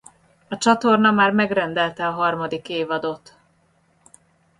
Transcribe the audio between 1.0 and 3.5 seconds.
már megrendelte a harmadik évadot.